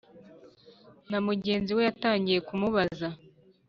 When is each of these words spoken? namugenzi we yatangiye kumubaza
namugenzi 1.09 1.71
we 1.77 1.81
yatangiye 1.87 2.39
kumubaza 2.47 3.07